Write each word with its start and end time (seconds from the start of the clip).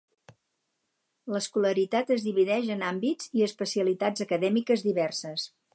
L'escolaritat 1.35 2.09
es 2.17 2.25
divideix 2.29 2.73
en 2.77 2.83
àmbits 2.91 3.31
i 3.41 3.47
especialitats 3.51 4.27
acadèmiques 4.29 4.89
diverses. 4.93 5.51